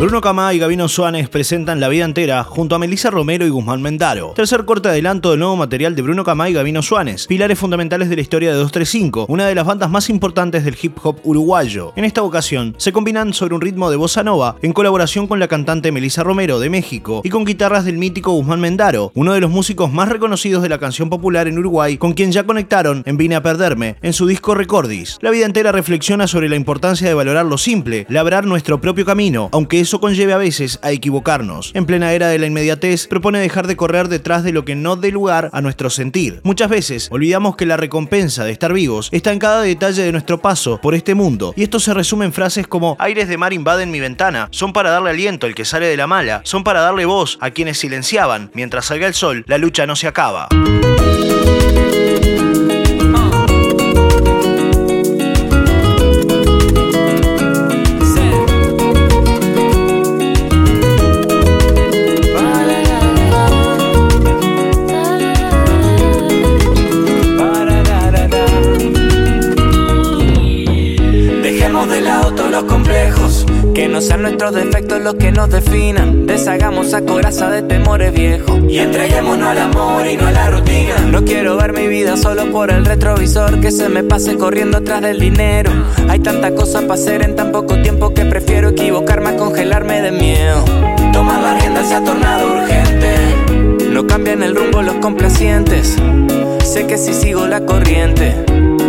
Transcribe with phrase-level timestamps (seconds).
[0.00, 3.82] Bruno Camá y Gabino Suárez presentan La Vida Entera junto a Melissa Romero y Guzmán
[3.82, 4.32] Mendaro.
[4.34, 8.16] Tercer corte adelanto del nuevo material de Bruno Camá y Gabino Suárez, pilares fundamentales de
[8.16, 11.92] la historia de 235, una de las bandas más importantes del hip hop uruguayo.
[11.96, 15.48] En esta ocasión, se combinan sobre un ritmo de bossa nova en colaboración con la
[15.48, 19.50] cantante Melissa Romero de México y con guitarras del mítico Guzmán Mendaro, uno de los
[19.50, 23.36] músicos más reconocidos de la canción popular en Uruguay, con quien ya conectaron en Vine
[23.36, 25.18] a Perderme, en su disco Recordis.
[25.20, 29.50] La Vida Entera reflexiona sobre la importancia de valorar lo simple, labrar nuestro propio camino,
[29.52, 31.72] aunque eso conlleve a veces a equivocarnos.
[31.74, 34.94] En plena era de la inmediatez, propone dejar de correr detrás de lo que no
[34.94, 36.40] dé lugar a nuestro sentir.
[36.44, 40.40] Muchas veces olvidamos que la recompensa de estar vivos está en cada detalle de nuestro
[40.40, 43.90] paso por este mundo, y esto se resume en frases como aires de mar invaden
[43.90, 47.04] mi ventana, son para darle aliento al que sale de la mala, son para darle
[47.04, 50.46] voz a quienes silenciaban, mientras salga el sol, la lucha no se acaba.
[73.74, 76.26] Que no sean nuestros defectos los que nos definan.
[76.26, 78.60] Deshagamos a coraza de temores viejos.
[78.68, 80.98] Y entreguémonos al amor y no a la rutina.
[81.10, 83.60] No quiero ver mi vida solo por el retrovisor.
[83.60, 85.70] Que se me pase corriendo atrás del dinero.
[86.08, 90.10] Hay tanta cosa para hacer en tan poco tiempo que prefiero equivocarme a congelarme de
[90.10, 90.62] miedo.
[91.14, 93.88] Tomar la rienda se ha tornado urgente.
[93.88, 95.96] No cambian el rumbo los complacientes.
[96.62, 98.34] Sé que si sigo la corriente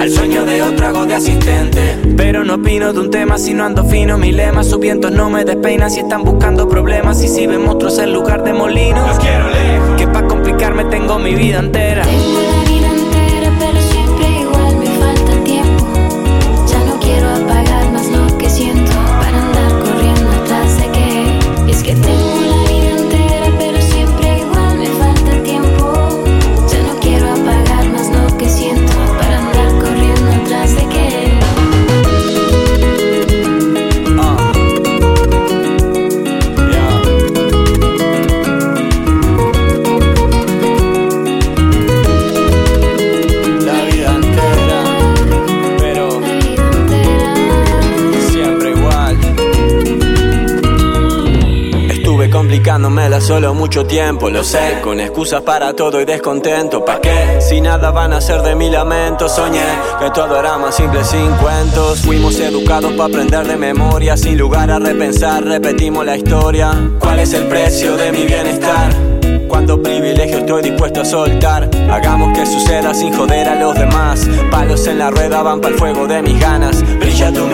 [0.00, 1.96] al sueño de otro hago de asistente.
[2.16, 4.18] Pero no opino de un tema si no ando fino.
[4.18, 7.22] Mi lema, su viento no me despeina si están buscando problemas.
[7.22, 9.06] Y si ven monstruos en lugar de molinos.
[9.06, 9.96] Los quiero lejos.
[9.98, 12.02] Que pa' complicarme tengo mi vida entera.
[53.20, 56.84] Solo mucho tiempo, lo sé, con excusas para todo y descontento.
[56.84, 57.40] ¿Pa' qué?
[57.40, 59.64] Si nada van a ser de mi lamento, soñé
[59.98, 62.00] que todo era más simple sin cuentos.
[62.00, 66.72] Fuimos educados para aprender de memoria, sin lugar a repensar, repetimos la historia.
[66.98, 68.92] ¿Cuál es el precio de mi bienestar?
[69.48, 71.70] Cuando privilegio estoy dispuesto a soltar.
[71.90, 74.28] Hagamos que suceda sin joder a los demás.
[74.50, 76.84] Palos en la rueda van para el fuego de mis ganas.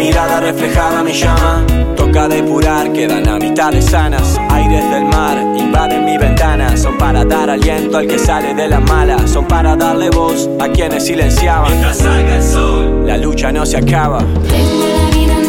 [0.02, 1.64] Mirada reflejada mi llama.
[1.96, 4.38] Toca depurar, quedan amistades sanas.
[4.50, 6.76] Aires del mar invaden mi ventana.
[6.76, 9.26] Son para dar aliento al que sale de la mala.
[9.26, 11.70] Son para darle voz a quienes silenciaban.
[11.70, 14.18] Mientras salga el sol, la lucha no se acaba.
[14.50, 15.41] Tengo la vida